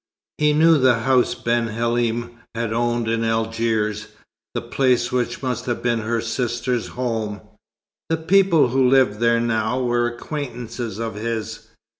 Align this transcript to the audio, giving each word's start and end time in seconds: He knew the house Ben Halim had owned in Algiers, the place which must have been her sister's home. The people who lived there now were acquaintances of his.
He 0.39 0.53
knew 0.53 0.79
the 0.79 0.95
house 1.01 1.35
Ben 1.35 1.67
Halim 1.67 2.31
had 2.55 2.73
owned 2.73 3.07
in 3.07 3.23
Algiers, 3.23 4.07
the 4.55 4.61
place 4.63 5.11
which 5.11 5.43
must 5.43 5.67
have 5.67 5.83
been 5.83 5.99
her 5.99 6.19
sister's 6.21 6.87
home. 6.87 7.39
The 8.09 8.17
people 8.17 8.69
who 8.69 8.89
lived 8.89 9.19
there 9.19 9.39
now 9.39 9.79
were 9.79 10.07
acquaintances 10.07 10.97
of 10.97 11.13
his. 11.13 11.67